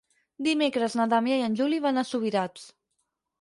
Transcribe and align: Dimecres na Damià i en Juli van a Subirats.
Dimecres 0.45 0.95
na 0.99 1.05
Damià 1.11 1.37
i 1.41 1.43
en 1.49 1.59
Juli 1.61 1.83
van 1.85 2.03
a 2.03 2.05
Subirats. 2.13 2.67